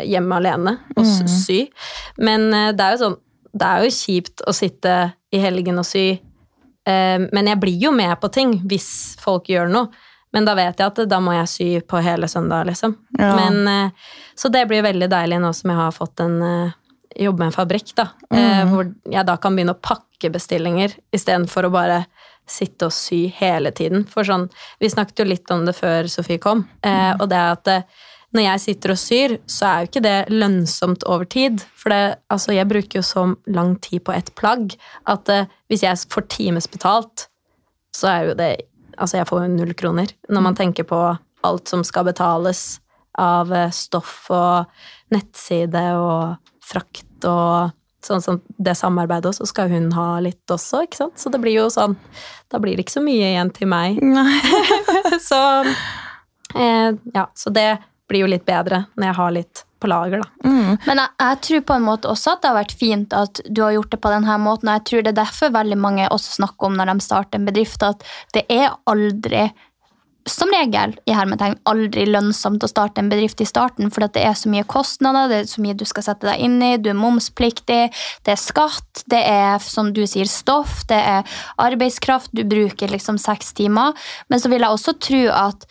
[0.04, 1.28] hjemme alene og mm.
[1.30, 1.60] sy.
[2.20, 3.20] Men uh, det er jo sånn
[3.56, 4.96] Det er jo kjipt å sitte
[5.32, 6.10] i helgen og sy,
[6.86, 9.88] eh, men jeg blir jo med på ting hvis folk gjør noe.
[10.36, 12.92] Men da vet jeg at da må jeg sy på hele søndag, liksom.
[13.16, 13.30] Ja.
[13.38, 16.74] Men, uh, så det blir veldig deilig nå som jeg har fått en eh,
[17.18, 18.10] jobb med en fabrikk, da.
[18.30, 18.72] mm.
[18.72, 22.02] hvor jeg da kan begynne å pakke bestillinger istedenfor å bare
[22.46, 24.04] sitte og sy hele tiden.
[24.10, 24.46] For sånn,
[24.82, 27.22] vi snakket jo litt om det før Sofie kom, mm.
[27.22, 28.04] og det er at eh,
[28.36, 31.62] når jeg sitter og syr, så er jo ikke det lønnsomt over tid.
[31.78, 34.74] For det, altså, jeg bruker jo så lang tid på et plagg
[35.08, 37.28] at eh, hvis jeg får timesbetalt,
[37.96, 38.54] så er jo det
[38.96, 40.08] Altså, jeg får jo null kroner.
[40.32, 40.96] Når man tenker på
[41.44, 42.78] alt som skal betales
[43.20, 44.70] av eh, stoff og
[45.12, 47.72] nettside og frakt og
[48.06, 51.18] sånn som det samarbeidet, så skal hun ha litt også, ikke sant?
[51.18, 51.96] Så det blir jo sånn
[52.52, 53.98] Da blir det ikke så mye igjen til meg.
[55.28, 55.40] så
[56.54, 57.70] eh, Ja, så det
[58.06, 60.28] blir jo litt bedre når jeg har litt på lager, da.
[60.86, 63.60] Men jeg, jeg tror på en måte også at det har vært fint at du
[63.64, 64.70] har gjort det på denne måten.
[64.70, 67.48] og Jeg tror det er derfor veldig mange også snakker om når de starter en
[67.50, 69.48] bedrift, at det er aldri
[70.26, 74.34] som regel i hermetegn, aldri lønnsomt å starte en bedrift i starten, for det er
[74.38, 76.98] så mye kostnader, det er så mye du skal sette deg inn i, du er
[76.98, 77.80] momspliktig,
[78.26, 83.20] det er skatt, det er som du sier stoff, det er arbeidskraft, du bruker liksom
[83.22, 83.94] seks timer.
[84.30, 85.68] Men så vil jeg også tro at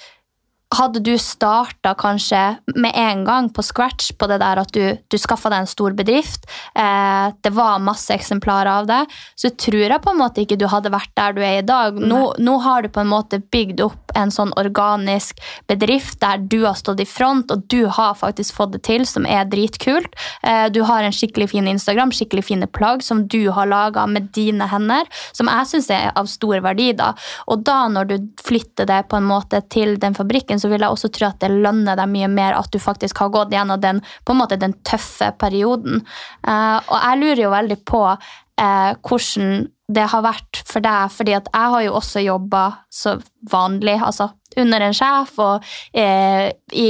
[0.74, 5.18] hadde du starta kanskje med en gang på scratch på det der at du, du
[5.22, 9.02] skaffa deg en stor bedrift, eh, det var masse eksemplarer av det,
[9.40, 12.00] så tror jeg på en måte ikke du hadde vært der du er i dag.
[12.00, 16.62] Nå, nå har du på en måte bygd opp en sånn organisk bedrift der du
[16.66, 20.18] har stått i front, og du har faktisk fått det til, som er dritkult.
[20.44, 24.32] Eh, du har en skikkelig fin Instagram, skikkelig fine plagg som du har laga med
[24.36, 26.92] dine hender, som jeg syns er av stor verdi.
[26.98, 27.14] da.
[27.52, 30.92] Og da når du flytter det på en måte til den fabrikken, så vil jeg
[30.92, 34.02] også tro at det lønner deg mye mer at du faktisk har gått gjennom den,
[34.26, 36.04] på en måte den tøffe perioden.
[36.48, 41.36] Eh, og jeg lurer jo veldig på eh, hvordan det har vært for deg, fordi
[41.38, 43.20] at jeg har jo også jobba så
[43.52, 46.90] vanlig, altså under en sjef og eh, i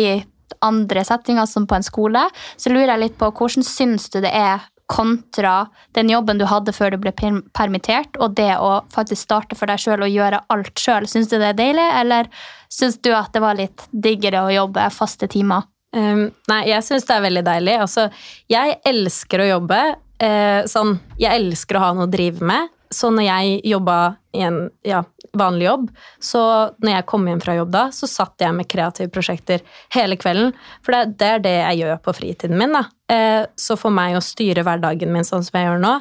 [0.65, 2.23] andre settinger som på en skole,
[2.55, 5.67] så lurer jeg litt på hvordan syns du det er kontra
[5.97, 9.81] den jobben du hadde før du ble permittert, og det å faktisk starte for deg
[9.81, 11.07] sjøl og gjøre alt sjøl.
[11.09, 12.29] Syns du det er deilig, eller
[12.71, 15.65] syns du at det var litt diggere å jobbe faste timer?
[15.95, 17.75] Um, nei, jeg syns det er veldig deilig.
[17.85, 18.09] Altså,
[18.51, 19.81] jeg elsker å jobbe.
[20.21, 22.71] Eh, sånn, jeg elsker å ha noe å drive med.
[22.93, 23.97] Så når jeg jobba
[24.35, 25.01] i en ja,
[25.39, 25.89] vanlig jobb,
[26.23, 26.41] så
[26.83, 29.63] når jeg kom hjem fra jobb da, så satt jeg med kreative prosjekter
[29.95, 30.53] hele kvelden.
[30.85, 32.75] For det, det er det jeg gjør på fritiden min.
[32.75, 32.85] da.
[33.11, 35.93] Eh, så for meg å styre hverdagen min sånn som jeg gjør nå,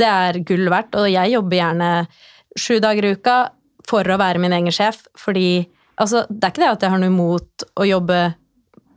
[0.00, 0.96] det er gull verdt.
[0.98, 1.90] Og jeg jobber gjerne
[2.58, 3.38] sju dager i uka
[3.90, 5.04] for å være min egen sjef.
[5.18, 5.64] Fordi
[6.00, 8.20] altså, det er ikke det at jeg har noe imot å jobbe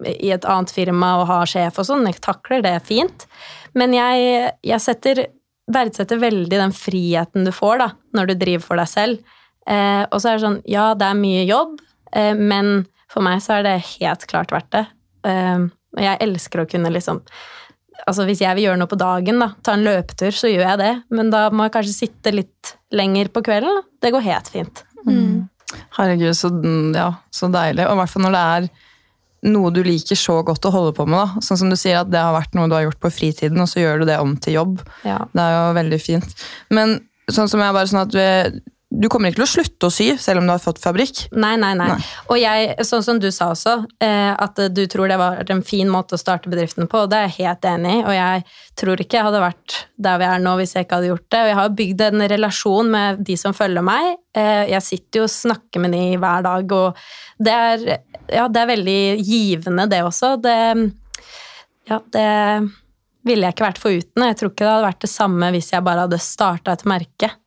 [0.03, 2.08] i et annet firma og ha sjef og sånn.
[2.10, 3.27] Jeg takler det fint.
[3.77, 5.25] Men jeg, jeg setter,
[5.71, 9.39] verdsetter veldig den friheten du får da, når du driver for deg selv.
[9.69, 11.80] Eh, og så er det sånn, ja, det er mye jobb,
[12.15, 14.86] eh, men for meg så er det helt klart verdt det.
[15.30, 17.23] Eh, og jeg elsker å kunne liksom
[18.04, 20.80] Altså hvis jeg vil gjøre noe på dagen, da, ta en løpetur, så gjør jeg
[20.82, 20.93] det.
[21.13, 23.78] Men da må jeg kanskje sitte litt lenger på kvelden.
[23.78, 23.84] Da.
[24.04, 24.82] Det går helt fint.
[25.95, 26.49] Herregud, så,
[26.97, 27.86] ja, så deilig.
[27.86, 28.67] Og i hvert fall når det er
[29.54, 31.21] noe du liker så godt å holde på med.
[31.21, 31.45] da.
[31.45, 33.69] Sånn som du sier at Det har vært noe du har gjort på fritiden, og
[33.71, 34.84] så gjør du det om til jobb.
[35.08, 35.21] Ja.
[35.32, 36.45] Det er jo veldig fint.
[36.73, 36.97] Men
[37.32, 38.28] sånn som jeg bare sånn at vi,
[38.93, 41.23] du kommer ikke til å slutte å sy, selv om du har fått fabrikk.
[41.34, 41.88] Nei, nei, nei.
[41.95, 42.10] Nei.
[42.29, 45.89] Og jeg, sånn som du sa også, eh, at du tror det var en fin
[45.89, 48.03] måte å starte bedriften på, og det er jeg helt enig i.
[48.06, 48.43] Og jeg
[48.79, 51.41] tror ikke jeg hadde vært der vi er nå hvis jeg ikke hadde gjort det.
[51.41, 54.13] Og jeg har bygd en relasjon med de som følger meg.
[54.38, 57.03] Eh, jeg sitter jo og snakker med de hver dag, og
[57.49, 57.86] det er,
[58.29, 60.36] ja, det er veldig givende, det også.
[60.43, 60.58] Det,
[61.89, 62.32] ja, det
[63.25, 64.27] ville jeg ikke vært foruten.
[64.29, 67.38] Jeg tror ikke det hadde vært det samme hvis jeg bare hadde starta et merke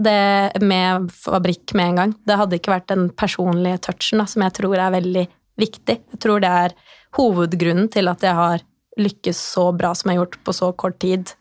[0.00, 2.14] det med fabrikk med en gang.
[2.26, 5.26] Det hadde ikke vært den personlige touchen da, som jeg tror er veldig
[5.60, 5.96] viktig.
[6.14, 6.74] Jeg tror det er
[7.18, 8.64] hovedgrunnen til at jeg har
[9.00, 11.32] lykkes så bra som jeg har gjort på så kort tid.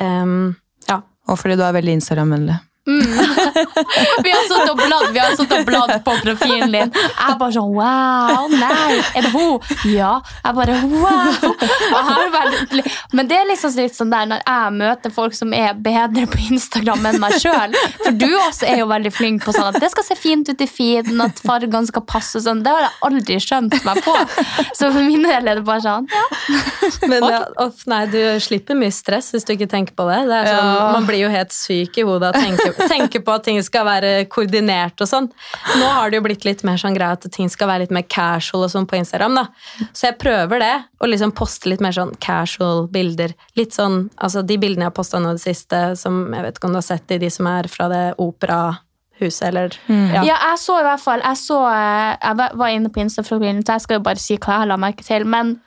[0.00, 0.54] Um,
[0.88, 1.00] ja.
[1.30, 2.58] Og fordi du er veldig Instagram-vennlig.
[4.24, 6.90] Vi har sittet og bladd vi har sittet og bladd på profilen din.
[6.90, 9.60] Jeg bare sånn Wow, nei, er det hun?
[9.86, 10.16] Ja.
[10.42, 11.52] Jeg bare wow.
[13.14, 16.40] Men det er liksom litt sånn der når jeg møter folk som er bedre på
[16.50, 17.76] Instagram enn meg sjøl.
[18.02, 20.64] For du også er jo veldig flink på sånn at det skal se fint ut
[20.64, 22.64] i feeden, at fargene skal passe sånn.
[22.66, 24.16] Det har jeg aldri skjønt meg på.
[24.74, 26.24] Så for min del er det bare sånn ja.
[27.08, 30.20] Men ja, off, nei, du slipper mye stress hvis du ikke tenker på det.
[30.30, 30.70] det sånn.
[30.96, 33.84] Man blir jo helt syk i hodet av å tenke, tenke på at ting skal
[33.86, 35.28] være koordinert og sånn.
[35.78, 38.02] Nå har det jo blitt litt mer sånn greit at ting skal være litt mer
[38.08, 39.34] casual og sånn på Instagram.
[39.34, 39.46] da.
[39.92, 43.34] Så jeg prøver det, å liksom poste litt mer sånn casual bilder.
[43.56, 46.56] Litt sånn, altså De bildene jeg har posta nå i det siste, som jeg vet
[46.58, 48.78] ikke om du har sett de, de som er fra det opera
[49.20, 50.22] huset, eller Ja.
[50.24, 53.74] jeg så i hvert fall Jeg, så, eh, jeg var- var inne på Insta-profilen, så
[53.74, 55.24] jeg skal jo bare si hva jeg la merke til.
[55.24, 55.60] Men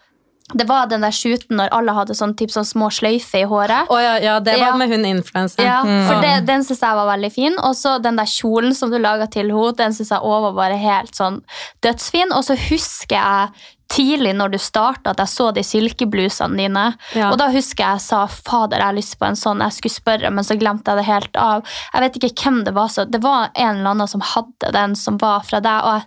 [0.53, 3.87] det var den der shooten når alle hadde sånn, typ, sånn små sløyfer i håret.
[3.89, 4.75] Oh, ja, ja, det var Ja.
[4.77, 5.65] med hun influenseren.
[5.65, 7.55] Ja, for det, Den syns jeg var veldig fin.
[7.59, 10.53] Og så den der kjolen som du laga til henne, den syns jeg også var
[10.53, 11.41] bare helt sånn
[11.81, 12.31] dødsfin.
[12.31, 13.49] Og så husker jeg
[13.89, 16.85] tidlig når du starta, at jeg så de silkeblusene dine.
[17.15, 17.31] Ja.
[17.31, 19.61] Og da husker jeg jeg sa fader, jeg har lyst på en sånn.
[19.65, 21.63] Jeg skulle spørre, men så glemte jeg det helt av.
[21.93, 22.87] Jeg vet ikke hvem det var.
[22.87, 25.81] så Det var en eller annen som hadde den, som var fra deg.
[25.83, 26.05] og jeg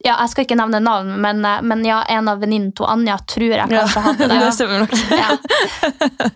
[0.00, 3.18] ja, Jeg skal ikke nevne navn, men, eh, men ja, en av venninnen til Anja
[3.28, 4.40] tror jeg kanskje hadde det.
[4.40, 4.94] Det stemmer nok.
[5.12, 5.30] Ja.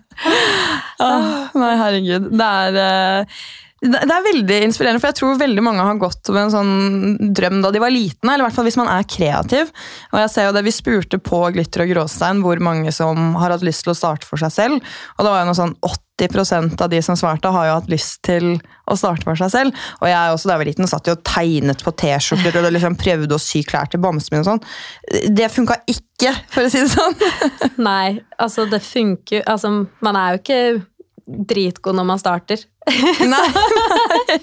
[1.06, 1.28] oh,
[1.60, 2.28] nei, herregud.
[2.34, 3.44] Det er, eh,
[3.84, 7.60] det er veldig inspirerende, for jeg tror veldig mange har gått med en sånn drøm
[7.64, 9.72] da de var litne, eller i hvert fall hvis man er kreativ.
[10.12, 13.52] Og jeg ser jo det, Vi spurte på Glitter og gråstein hvor mange som har
[13.52, 14.96] hatt lyst til å starte for seg selv.
[15.18, 18.22] Og det var jo noe sånn 80% av de som svarte, har jo hatt lyst
[18.24, 18.54] til
[18.88, 19.84] å starte for seg selv.
[20.00, 22.96] Og jeg også, da jeg var liten, satt jo og tegnet på T-skjorter og liksom
[23.00, 24.64] prøvde å sy klær til bamsen min og sånn.
[25.34, 27.20] Det funka ikke, for å si det sånn.
[27.90, 29.72] Nei, altså det funker altså,
[30.04, 30.60] Man er jo ikke
[31.24, 32.62] dritgod når man starter.
[33.32, 33.46] Nei.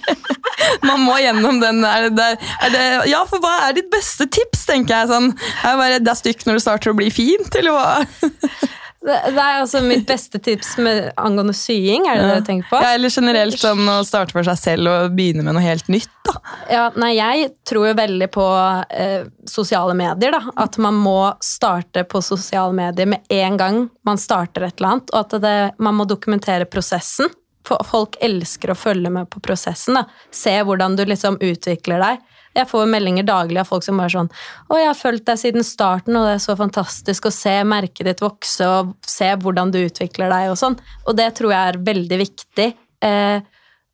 [0.87, 2.09] Man må gjennom den der.
[2.13, 2.27] det,
[2.61, 5.09] er det, ja, for hva er ditt beste tips, tenker jeg.
[5.09, 5.31] sånn.
[5.61, 8.29] Er det, bare, det er stygt når det starter å bli fint, eller hva?
[9.01, 12.05] Det, er altså mitt beste tips med, angående sying.
[12.05, 12.81] Er det det du tenker på?
[12.83, 16.11] Ja, eller generelt sånn å starte for seg selv og begynne med noe helt nytt.
[16.27, 16.35] da.
[16.69, 18.45] Ja, nei, jeg tror jo veldig på
[18.93, 20.37] eh, sosiale medier.
[20.37, 20.53] da.
[20.61, 25.13] At man må starte på sosiale medier med en gang man starter et eller annet.
[25.15, 27.33] Og at det, man må dokumentere prosessen.
[27.63, 29.99] Folk elsker å følge med på prosessen.
[29.99, 30.05] da.
[30.31, 32.21] Se hvordan du liksom utvikler deg.
[32.57, 35.63] Jeg får meldinger daglig av folk som bare sånn 'Å, jeg har fulgt deg siden
[35.63, 39.79] starten, og det er så fantastisk å se merket ditt vokse og se hvordan du
[39.85, 40.77] utvikler deg', og sånn.
[41.07, 42.73] Og det tror jeg er veldig viktig.
[43.01, 43.39] Eh,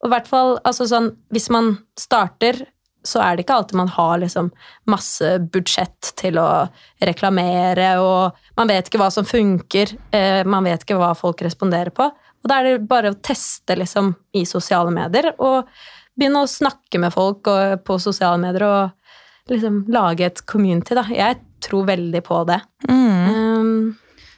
[0.01, 2.65] og i hvert fall, altså sånn, Hvis man starter,
[3.07, 4.51] så er det ikke alltid man har liksom
[4.91, 6.67] masse budsjett til å
[7.01, 11.93] reklamere, og man vet ikke hva som funker, eh, man vet ikke hva folk responderer
[11.95, 12.09] på.
[12.43, 15.67] Og da er det bare å teste liksom i sosiale medier, og
[16.17, 21.05] begynne å snakke med folk og, på sosiale medier, og liksom lage et community, da.
[21.11, 22.59] Jeg tror veldig på det.
[22.89, 23.95] Um,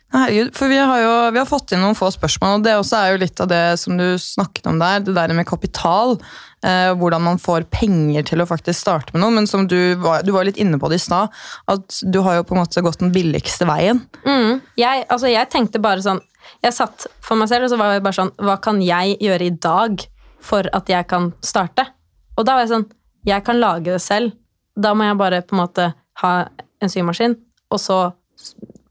[0.10, 2.98] Herregud, for vi har jo vi har fått inn noen få spørsmål, og det også
[2.98, 6.18] er jo litt av det som du snakket om der, det der med kapital.
[6.66, 9.32] Eh, hvordan man får penger til å faktisk starte med noe.
[9.38, 11.32] Men som du var, du var litt inne på det i stad,
[11.72, 14.02] at du har jo på en måte gått den billigste veien.
[14.26, 14.60] Mm.
[14.80, 16.20] Jeg, altså jeg tenkte bare sånn
[16.66, 19.48] Jeg satt for meg selv og så var jeg bare sånn Hva kan jeg gjøre
[19.48, 20.04] i dag
[20.44, 21.86] for at jeg kan starte?
[22.38, 22.88] Og da var jeg sånn
[23.28, 24.36] Jeg kan lage det selv.
[24.80, 25.90] Da må jeg bare på en måte
[26.22, 26.34] ha
[26.80, 27.36] en symaskin,
[27.72, 27.98] og så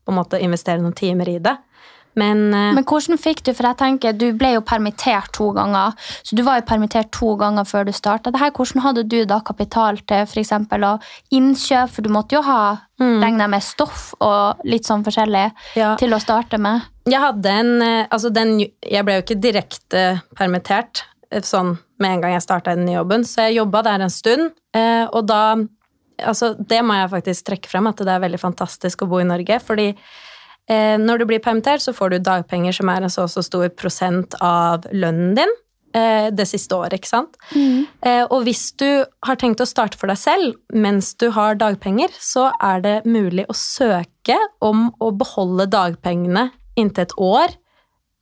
[0.05, 1.55] på en måte investere noen timer i det.
[2.19, 5.95] Men, uh, Men hvordan fikk du, for jeg tenker, du ble jo permittert to ganger,
[6.27, 8.37] så du var jo permittert to ganger før du startet.
[8.39, 10.95] Hvordan hadde du da kapital til for eksempel å
[11.35, 12.61] innkjøp, for du måtte jo ha,
[13.01, 13.19] mm.
[13.23, 15.47] regna med, stoff og litt sånn forskjellig
[15.79, 15.95] Ja.
[16.01, 16.87] til å starte med?
[17.09, 20.03] Jeg hadde en eh, Altså, den Jeg ble jo ikke direkte
[20.37, 23.83] permittert eh, sånn med en gang jeg starta i den nye jobben, så jeg jobba
[23.83, 24.53] der en stund,
[25.11, 25.57] og da
[26.23, 29.27] altså, det må jeg faktisk trekke frem, at det er veldig fantastisk å bo i
[29.27, 29.59] Norge.
[29.65, 29.89] Fordi
[30.69, 33.71] når du blir permittert, så får du dagpenger som er en så og så stor
[33.73, 35.55] prosent av lønnen din
[35.97, 37.39] eh, det siste året, ikke sant.
[38.05, 42.13] Eh, og hvis du har tenkt å starte for deg selv mens du har dagpenger,
[42.21, 47.57] så er det mulig å søke om å beholde dagpengene inntil et år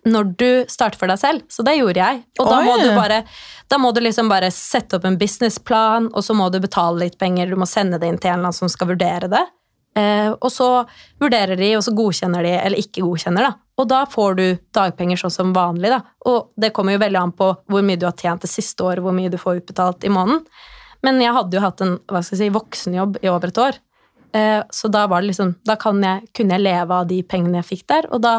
[0.07, 1.47] når du starter for deg selv.
[1.51, 2.23] Så det gjorde jeg.
[2.39, 3.25] Og da må, du bare,
[3.67, 7.19] da må du liksom bare sette opp en businessplan, og så må du betale litt
[7.19, 7.51] penger.
[7.51, 9.43] Du må sende det inn til en eller annen som skal vurdere det.
[9.97, 10.69] Eh, og så
[11.23, 13.55] vurderer de, og så godkjenner de, eller ikke godkjenner, da.
[13.81, 14.45] Og da får du
[14.77, 16.03] dagpenger sånn som vanlig, da.
[16.29, 19.05] Og det kommer jo veldig an på hvor mye du har tjent det siste året,
[19.05, 20.45] hvor mye du får utbetalt i måneden.
[21.05, 23.79] Men jeg hadde jo hatt en hva skal jeg si, voksenjobb i over et år.
[24.37, 27.61] Eh, så da var det liksom, da kan jeg, kunne jeg leve av de pengene
[27.63, 28.09] jeg fikk der.
[28.13, 28.35] Og da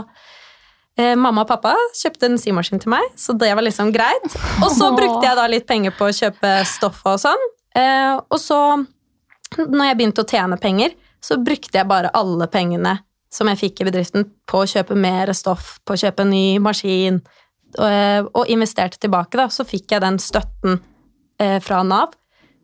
[0.98, 4.30] eh, Mamma og pappa kjøpte en symaskin til meg, så det var liksom greit.
[4.62, 7.50] Og så brukte jeg da litt penger på å kjøpe stoff og sånn.
[7.78, 8.62] Eh, og så,
[9.63, 12.97] når jeg begynte å tjene penger, så brukte jeg bare alle pengene
[13.34, 16.60] som jeg fikk i bedriften, på å kjøpe mer stoff, på å kjøpe en ny
[16.63, 17.19] maskin,
[17.75, 19.36] og, eh, og investerte tilbake.
[19.38, 20.80] da, Så fikk jeg den støtten
[21.39, 22.15] eh, fra Nav.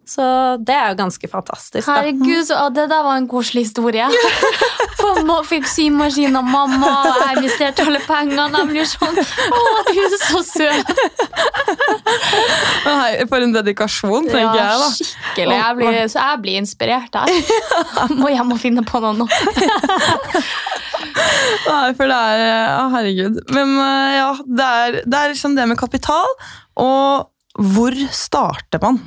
[0.06, 0.24] Så
[0.60, 1.86] det er jo ganske fantastisk.
[1.88, 1.94] da.
[2.02, 4.08] Herregud, så, det der var en koselig historie.
[5.04, 8.46] For fikk symaskin av mamma, og jeg investerte alle pengene.
[8.60, 10.92] Jeg blir sånn Å, du er så søt!
[12.86, 14.80] Hei, For en dedikasjon, tenker Ja, jeg.
[14.84, 14.90] da.
[15.00, 15.58] skikkelig.
[15.60, 17.34] Jeg blir, så jeg blir inspirert her.
[17.34, 19.28] Jeg må hjem og finne på noe nå.
[21.64, 22.42] Nei, for det er
[22.80, 23.40] Å, Herregud.
[23.56, 26.30] Men eh, ja, det er, det er liksom det med kapital,
[26.80, 27.30] og
[27.74, 28.98] hvor starter man?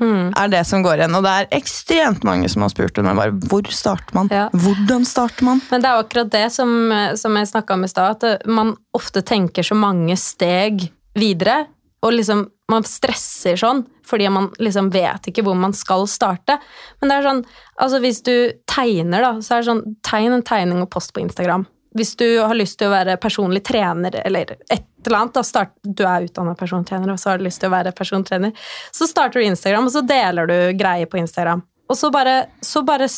[0.00, 0.32] Mm.
[0.36, 1.16] Er det som går igjen.
[1.18, 2.98] Og det er ekstremt mange som har spurt.
[3.06, 4.30] Bare, hvor starter man?
[4.32, 4.48] Ja.
[4.52, 5.62] Hvordan starter man?
[5.70, 6.74] Men det er jo akkurat det som,
[7.16, 11.64] som jeg snakka om i stad, at eh, man ofte tenker så mange steg videre.
[12.04, 16.60] Og liksom, man stresser sånn fordi man liksom vet ikke hvor man skal starte.
[17.00, 17.40] Men det er sånn,
[17.82, 18.34] altså hvis du
[18.70, 21.66] tegner, da, så er det sånn Tegn en tegning og post på Instagram.
[21.96, 25.72] Hvis du har lyst til å være personlig trener eller et eller annet, da start,
[25.82, 28.52] du er utdanna persontrener og så har du lyst til å være persontrener,
[28.92, 31.62] så starter du Instagram, og så deler du greier på Instagram.
[31.86, 33.08] Og så bare, så bare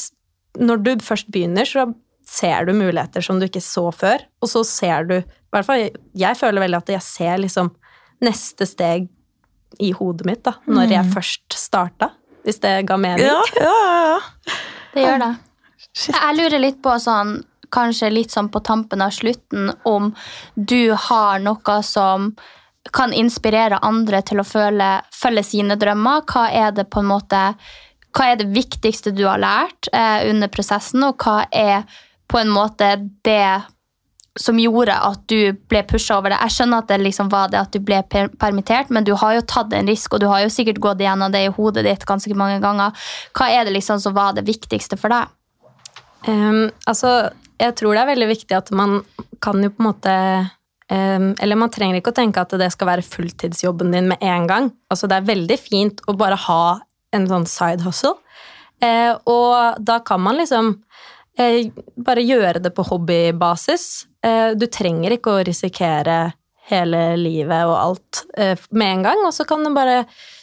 [0.58, 1.86] Når du først begynner, så
[2.28, 5.90] ser du muligheter som du ikke så før, og så ser du i hvert fall,
[6.14, 7.70] Jeg føler veldig at jeg ser liksom
[8.20, 9.08] neste steg
[9.80, 12.10] i hodet mitt da, når jeg først starta.
[12.44, 13.26] Hvis det ga mening.
[13.26, 14.56] Ja, ja, ja, ja.
[14.94, 15.32] Det gjør det.
[16.08, 17.38] Jeg lurer litt på sånn
[17.74, 20.12] Kanskje litt sånn på tampen av slutten om
[20.54, 22.32] du har noe som
[22.92, 26.24] kan inspirere andre til å føle, følge sine drømmer.
[26.28, 27.42] Hva er det på en måte
[28.16, 31.84] hva er det viktigste du har lært eh, under prosessen, og hva er
[32.28, 33.60] på en måte det
[34.38, 36.40] som gjorde at du ble pusha over det?
[36.46, 39.36] Jeg skjønner at det liksom var det at du ble per permittert, men du har
[39.36, 42.06] jo tatt en risk, og du har jo sikkert gått igjennom det i hodet ditt
[42.08, 42.96] ganske mange ganger.
[43.36, 45.34] Hva er det liksom som var det viktigste for deg?
[46.26, 49.00] Um, altså, jeg tror det er veldig viktig at man
[49.42, 50.14] kan jo på en måte
[50.92, 54.46] ehm, Eller man trenger ikke å tenke at det skal være fulltidsjobben din med en
[54.50, 54.70] gang.
[54.90, 56.78] Altså, det er veldig fint å bare ha
[57.14, 58.16] en sånn side hustle.
[58.84, 60.74] Eh, og da kan man liksom
[61.38, 63.86] eh, bare gjøre det på hobbybasis.
[64.24, 66.18] Eh, du trenger ikke å risikere
[66.68, 70.02] hele livet og alt eh, med en gang, og så kan du bare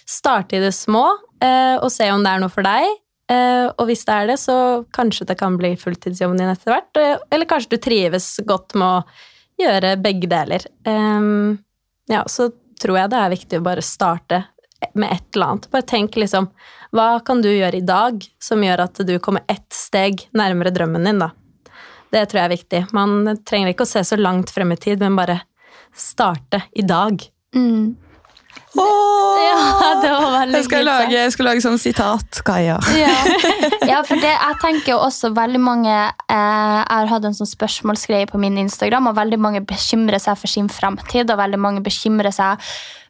[0.09, 1.05] starte i det små
[1.43, 2.89] eh, og se om det er noe for deg.
[3.31, 4.57] Eh, og hvis det er det, så
[4.93, 6.97] kanskje det kan bli fulltidsjobben din etter hvert.
[7.01, 10.65] eh, eller kanskje du trives godt med å gjøre begge deler.
[12.11, 12.49] Ja, så
[12.81, 14.43] tror jeg det er viktig å bare starte
[14.93, 15.69] med et eller annet.
[15.71, 16.49] Bare tenk liksom
[16.95, 21.03] Hva kan du gjøre i dag som gjør at du kommer ett steg nærmere drømmen
[21.03, 21.31] din, da?
[22.13, 22.81] Det tror jeg er viktig.
[22.95, 25.41] Man trenger ikke å se så langt frem i tid, men bare
[25.91, 27.19] starte i dag.
[27.55, 27.97] Mm.
[28.75, 32.77] Ja, det var veldig Jeg skal fint lage, jeg skal lage sånn sitat, Kaja.
[32.97, 33.13] Ja.
[33.91, 37.49] ja, for det, jeg tenker jo også veldig mange eh, Jeg har hatt en sånn
[37.49, 41.85] spørsmålsgreie på min Instagram, og veldig mange bekymrer seg for sin fremtid, og veldig mange
[41.85, 42.63] bekymrer seg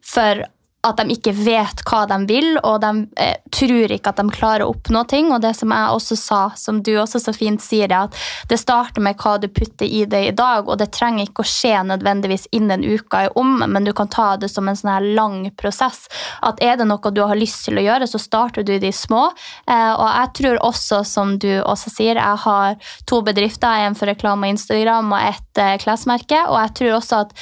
[0.06, 0.46] for
[0.86, 4.66] at de ikke vet hva de vil, og de eh, tror ikke at de klarer
[4.66, 5.32] å oppnå ting.
[5.34, 8.18] Og det som jeg også sa, som du også så fint sier, er at
[8.50, 11.50] det starter med hva du putter i det i dag, og det trenger ikke å
[11.50, 15.10] skje nødvendigvis innen uka er om, men du kan ta det som en sånn her
[15.18, 16.06] lang prosess.
[16.46, 19.28] At er det noe du har lyst til å gjøre, så starter du de små.
[19.70, 22.78] Eh, og jeg tror også, som du også sier, jeg har
[23.10, 27.24] to bedrifter, en for reklame og Instagram og et eh, klesmerke, og jeg tror også
[27.26, 27.36] at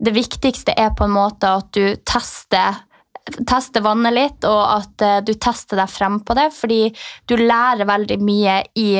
[0.00, 2.80] det viktigste er på en måte at du tester
[3.48, 6.82] teste vannet litt, og at eh, du tester deg frem på det, fordi
[7.30, 8.90] du lærer veldig mye i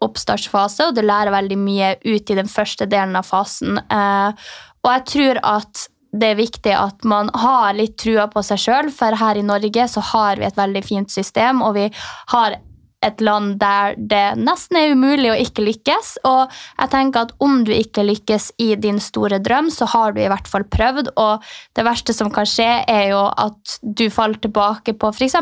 [0.00, 3.80] oppstartsfase, og du lærer veldig mye ut i den første delen av fasen.
[3.84, 8.58] Eh, og jeg tror at det er viktig at man har litt trua på seg
[8.58, 11.86] sjøl, for her i Norge så har vi et veldig fint system, og vi
[12.32, 12.58] har
[13.06, 16.12] et land der det nesten er umulig å ikke lykkes.
[16.28, 20.20] Og jeg tenker at om du ikke lykkes i din store drøm, så har du
[20.22, 21.12] i hvert fall prøvd.
[21.20, 21.46] Og
[21.78, 25.38] det verste som kan skje, er jo at du faller tilbake på f.eks.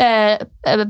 [0.00, 0.44] Eh,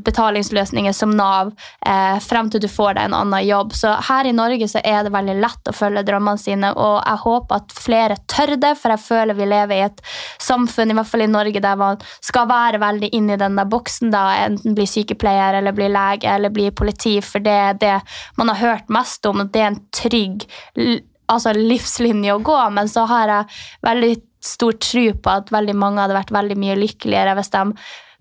[0.05, 1.52] betalingsløsninger som Nav
[1.86, 3.72] eh, frem til du får deg en annen jobb.
[3.76, 7.22] Så her i Norge så er det veldig lett å følge drømmene sine, og jeg
[7.24, 10.05] håper at flere tør det, for jeg føler vi lever i et
[10.42, 13.68] samfunn, i hvert fall i Norge, der man skal være veldig inn i den der
[13.70, 17.97] boksen, da, enten bli sykepleier eller bli lege eller bli politi, for det er det
[18.38, 20.47] man har hørt mest om, det er en trygg
[21.30, 22.59] altså livslinje å gå.
[22.76, 24.14] Men så har jeg veldig
[24.45, 27.62] stor tro på at veldig mange hadde vært veldig mye lykkeligere hvis de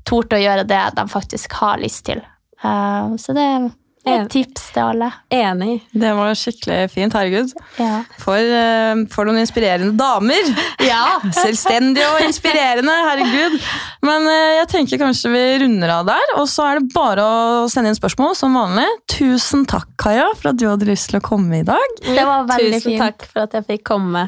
[0.08, 2.24] torde å gjøre det de faktisk har lyst til.
[2.64, 3.72] Uh, så det er
[4.10, 5.10] et tips til alle.
[5.34, 5.78] Enig.
[5.96, 7.16] Det var skikkelig fint.
[7.16, 7.54] Herregud.
[7.80, 8.02] Ja.
[8.20, 10.54] For, uh, for noen inspirerende damer!
[10.84, 11.16] Ja.
[11.32, 12.92] Selvstendige og inspirerende.
[13.08, 13.56] Herregud.
[14.04, 17.70] Men uh, jeg tenker kanskje vi runder av der, og så er det bare å
[17.72, 18.86] sende inn spørsmål som vanlig.
[19.14, 21.98] Tusen takk, Kaja, for at du hadde lyst til å komme i dag.
[22.04, 23.04] Det var veldig Tusen fint.
[23.06, 24.28] takk for at jeg fikk komme.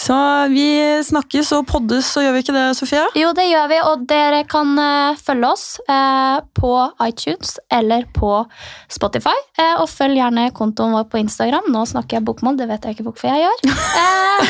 [0.00, 0.16] Så
[0.48, 0.64] vi
[1.04, 3.02] snakkes og poddes, så gjør vi ikke det, Sofia?
[3.18, 6.70] Jo, det gjør vi, og dere kan eh, følge oss eh, på
[7.04, 8.38] iTunes eller på
[8.88, 8.99] Spotify.
[9.58, 11.70] Eh, og følg gjerne kontoen vår på Instagram.
[11.72, 13.58] Nå snakker jeg bokmål, det vet jeg ikke hvorfor jeg gjør.
[14.00, 14.40] Eh,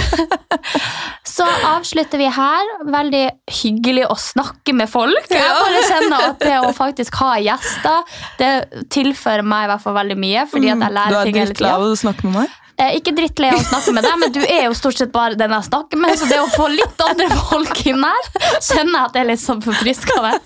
[1.37, 2.73] så avslutter vi her.
[2.91, 3.25] Veldig
[3.61, 5.31] hyggelig å snakke med folk.
[5.31, 8.51] Jeg bare kjenner at det å faktisk ha gjester, det
[8.93, 10.47] tilfører meg i hvert fall veldig mye.
[10.51, 10.89] fordi at jeg Mm.
[10.91, 12.60] Du lærer er ting hele dritglad av å snakke med meg?
[12.81, 15.37] Eh, ikke drittlei av å snakke med deg, men du er jo stort sett bare
[15.39, 16.17] den jeg snakker med.
[16.17, 19.45] Så det å få litt andre folk inn her, kjenner jeg at det er litt
[19.45, 20.37] sånn forfriskende.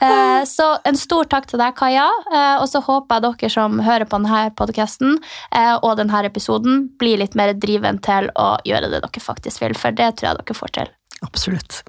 [0.00, 2.06] Eh, så en stor takk til deg, Kaja.
[2.32, 5.18] Eh, og så håper jeg dere som hører på denne podkasten
[5.52, 9.76] eh, og denne episoden, blir litt mer driven til å gjøre det dere faktisk vil,
[9.76, 10.94] for det tror jeg dere får til.
[11.28, 11.82] Absolutt.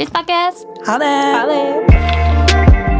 [0.00, 0.64] Vi snakkes!
[0.88, 1.14] Ha det!
[1.36, 2.99] Ha det.